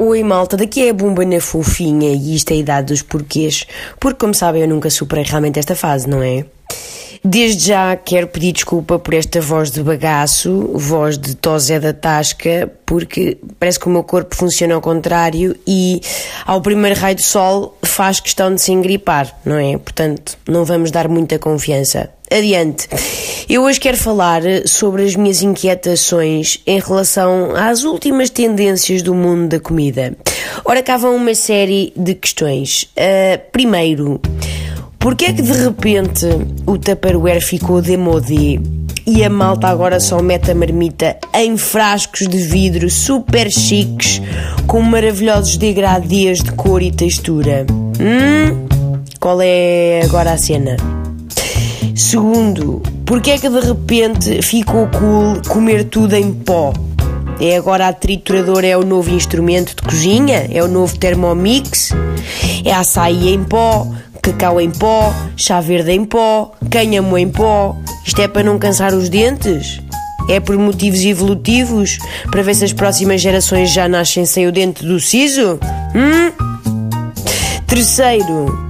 Oi 0.00 0.22
malta, 0.22 0.56
daqui 0.56 0.86
é 0.86 0.90
a 0.90 0.94
Bumba 0.94 1.24
na 1.24 1.40
fofinha 1.40 2.10
e 2.10 2.36
isto 2.36 2.52
é 2.52 2.54
a 2.54 2.58
idade 2.58 2.86
dos 2.86 3.02
porquês, 3.02 3.66
porque 3.98 4.20
como 4.20 4.32
sabem 4.32 4.62
eu 4.62 4.68
nunca 4.68 4.88
superei 4.90 5.24
realmente 5.24 5.58
esta 5.58 5.74
fase, 5.74 6.08
não 6.08 6.22
é? 6.22 6.44
Desde 7.24 7.68
já 7.68 7.96
quero 7.96 8.28
pedir 8.28 8.52
desculpa 8.52 8.98
por 8.98 9.12
esta 9.12 9.40
voz 9.40 9.72
de 9.72 9.82
bagaço, 9.82 10.70
voz 10.74 11.18
de 11.18 11.34
tosé 11.34 11.80
da 11.80 11.92
tasca, 11.92 12.70
porque 12.86 13.38
parece 13.58 13.80
que 13.80 13.88
o 13.88 13.90
meu 13.90 14.04
corpo 14.04 14.36
funciona 14.36 14.74
ao 14.76 14.80
contrário 14.80 15.56
e 15.66 16.00
ao 16.46 16.62
primeiro 16.62 16.98
raio 16.98 17.16
do 17.16 17.22
sol 17.22 17.76
faz 17.98 18.20
questão 18.20 18.54
de 18.54 18.60
se 18.60 18.70
engripar, 18.70 19.36
não 19.44 19.56
é? 19.56 19.76
Portanto, 19.76 20.38
não 20.48 20.64
vamos 20.64 20.92
dar 20.92 21.08
muita 21.08 21.36
confiança. 21.36 22.08
Adiante. 22.30 22.86
Eu 23.48 23.64
hoje 23.64 23.80
quero 23.80 23.96
falar 23.96 24.40
sobre 24.66 25.02
as 25.04 25.16
minhas 25.16 25.42
inquietações 25.42 26.60
em 26.64 26.78
relação 26.78 27.56
às 27.56 27.82
últimas 27.82 28.30
tendências 28.30 29.02
do 29.02 29.16
mundo 29.16 29.48
da 29.48 29.58
comida. 29.58 30.16
Ora, 30.64 30.80
cá 30.80 30.96
vão 30.96 31.16
uma 31.16 31.34
série 31.34 31.92
de 31.96 32.14
questões. 32.14 32.84
Uh, 32.84 33.40
primeiro, 33.50 34.20
Porquê 35.00 35.26
é 35.26 35.32
que 35.32 35.42
de 35.42 35.52
repente 35.52 36.26
o 36.66 36.78
Tupperware 36.78 37.40
ficou 37.40 37.82
demodé 37.82 38.60
e 39.06 39.24
a 39.24 39.30
malta 39.30 39.66
agora 39.66 39.98
só 39.98 40.22
mete 40.22 40.50
a 40.50 40.54
marmita 40.54 41.16
em 41.34 41.56
frascos 41.56 42.28
de 42.28 42.38
vidro 42.38 42.88
super 42.90 43.50
chiques 43.50 44.20
com 44.66 44.82
maravilhosos 44.82 45.56
degradês 45.56 46.40
de 46.40 46.52
cor 46.52 46.82
e 46.82 46.92
textura? 46.92 47.66
Hum? 48.00 48.68
Qual 49.20 49.40
é 49.42 50.02
agora 50.04 50.32
a 50.32 50.38
cena? 50.38 50.76
Segundo, 51.94 52.82
porquê 53.04 53.32
é 53.32 53.38
que 53.38 53.48
de 53.48 53.60
repente 53.60 54.42
ficou 54.42 54.88
cool 54.88 55.42
comer 55.48 55.84
tudo 55.84 56.14
em 56.14 56.32
pó? 56.32 56.72
É 57.40 57.56
agora 57.56 57.88
a 57.88 57.92
trituradora 57.92 58.66
é 58.66 58.76
o 58.76 58.84
novo 58.84 59.10
instrumento 59.10 59.76
de 59.76 59.82
cozinha? 59.82 60.48
É 60.50 60.62
o 60.62 60.68
novo 60.68 60.98
Thermomix? 60.98 61.90
É 62.64 62.72
açaí 62.72 63.32
em 63.32 63.44
pó? 63.44 63.86
cacau 64.32 64.60
em 64.60 64.70
pó, 64.70 65.14
chá 65.36 65.60
verde 65.60 65.92
em 65.92 66.04
pó, 66.04 66.52
cânhamo 66.70 67.16
em 67.16 67.28
pó. 67.28 67.76
Isto 68.04 68.22
é 68.22 68.28
para 68.28 68.42
não 68.42 68.58
cansar 68.58 68.94
os 68.94 69.08
dentes? 69.08 69.80
É 70.28 70.40
por 70.40 70.56
motivos 70.58 71.00
evolutivos? 71.04 71.98
Para 72.30 72.42
ver 72.42 72.54
se 72.54 72.64
as 72.64 72.72
próximas 72.72 73.20
gerações 73.20 73.72
já 73.72 73.88
nascem 73.88 74.26
sem 74.26 74.46
o 74.46 74.52
dente 74.52 74.84
do 74.84 75.00
siso? 75.00 75.58
Hum? 75.94 76.57
Terceiro, 77.78 78.68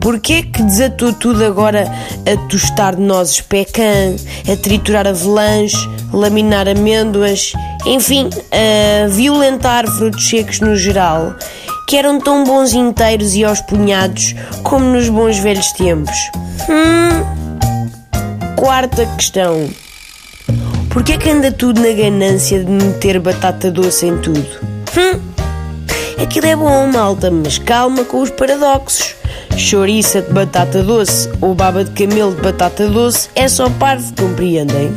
porquê 0.00 0.42
que 0.42 0.64
desatou 0.64 1.12
tudo 1.12 1.44
agora 1.44 1.84
a 2.26 2.48
tostar 2.48 2.98
nozes 2.98 3.40
pecan, 3.40 4.16
a 4.52 4.56
triturar 4.56 5.06
avelãs, 5.06 5.70
laminar 6.12 6.66
amêndoas, 6.66 7.52
enfim, 7.86 8.28
a 8.50 9.06
violentar 9.06 9.86
frutos 9.86 10.28
secos 10.28 10.58
no 10.58 10.74
geral? 10.74 11.36
que 11.86 11.96
eram 11.96 12.18
tão 12.18 12.42
bons 12.42 12.72
inteiros 12.72 13.36
e 13.36 13.44
aos 13.44 13.60
punhados 13.60 14.34
como 14.64 14.86
nos 14.86 15.08
bons 15.08 15.38
velhos 15.38 15.70
tempos. 15.74 16.18
Hum. 16.68 17.24
Quarta 18.56 19.06
questão. 19.06 19.70
Porquê 20.90 21.12
é 21.12 21.16
que 21.16 21.30
anda 21.30 21.52
tudo 21.52 21.80
na 21.80 21.92
ganância 21.92 22.64
de 22.64 22.72
meter 22.72 23.20
batata 23.20 23.70
doce 23.70 24.06
em 24.06 24.18
tudo? 24.18 24.48
Hum. 24.98 25.37
Aquilo 26.20 26.46
é 26.46 26.56
bom, 26.56 26.88
malta, 26.88 27.30
mas 27.30 27.58
calma 27.58 28.04
com 28.04 28.20
os 28.20 28.30
paradoxos. 28.30 29.14
Chouriça 29.56 30.20
de 30.20 30.32
batata 30.32 30.82
doce 30.82 31.30
ou 31.40 31.54
baba 31.54 31.84
de 31.84 31.90
camelo 31.92 32.34
de 32.34 32.42
batata 32.42 32.88
doce 32.88 33.28
é 33.36 33.48
só 33.48 33.70
parvo, 33.70 34.12
compreendem? 34.16 34.92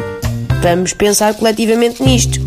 Vamos 0.62 0.94
pensar 0.94 1.36
coletivamente 1.36 2.02
nisto. 2.02 2.40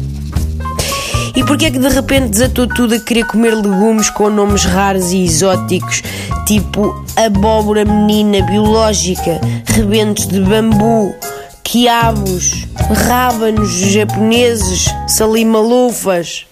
E 1.36 1.44
porquê 1.44 1.66
é 1.66 1.70
que 1.70 1.78
de 1.78 1.88
repente 1.88 2.30
desatou 2.30 2.66
tudo 2.66 2.94
a 2.94 3.00
querer 3.00 3.24
comer 3.26 3.54
legumes 3.54 4.10
com 4.10 4.28
nomes 4.28 4.64
raros 4.64 5.12
e 5.12 5.24
exóticos, 5.24 6.02
tipo 6.46 7.04
abóbora 7.16 7.84
menina 7.84 8.44
biológica, 8.44 9.40
rebentos 9.66 10.26
de 10.26 10.40
bambu, 10.40 11.14
quiabos, 11.62 12.66
rábanos 13.06 13.70
japoneses, 13.70 14.86
salimalufas? 15.06 16.46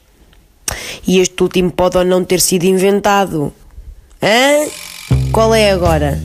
E 1.07 1.19
este 1.19 1.43
último 1.43 1.71
pode 1.71 1.99
ou 1.99 2.05
não 2.05 2.25
ter 2.25 2.41
sido 2.41 2.65
inventado. 2.65 3.53
Hã? 4.23 4.69
Qual 5.33 5.55
é 5.55 5.71
agora? 5.71 6.21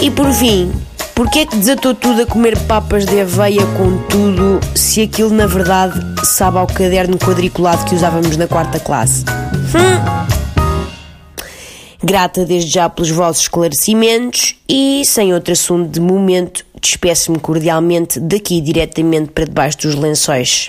E 0.00 0.10
por 0.10 0.32
fim, 0.32 0.72
Porquê 1.18 1.40
é 1.40 1.46
que 1.46 1.56
desatou 1.56 1.96
tudo 1.96 2.22
a 2.22 2.26
comer 2.26 2.56
papas 2.66 3.04
de 3.04 3.20
aveia 3.20 3.66
com 3.76 3.98
tudo, 4.06 4.60
se 4.76 5.02
aquilo 5.02 5.30
na 5.30 5.48
verdade 5.48 5.98
sabe 6.24 6.58
ao 6.58 6.66
caderno 6.68 7.18
quadriculado 7.18 7.84
que 7.86 7.96
usávamos 7.96 8.36
na 8.36 8.46
quarta 8.46 8.78
classe? 8.78 9.24
Hum. 9.74 10.28
Grata 12.00 12.44
desde 12.44 12.70
já 12.70 12.88
pelos 12.88 13.10
vossos 13.10 13.42
esclarecimentos 13.42 14.54
e, 14.68 15.02
sem 15.04 15.34
outro 15.34 15.54
assunto 15.54 15.90
de 15.90 15.98
momento, 16.00 16.64
despeço-me 16.80 17.40
cordialmente 17.40 18.20
daqui 18.20 18.60
diretamente 18.60 19.32
para 19.32 19.44
debaixo 19.44 19.78
dos 19.78 19.96
lençóis. 19.96 20.68